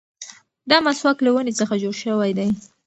[0.69, 2.49] دا مسواک له ونې څخه جوړ شوی دی.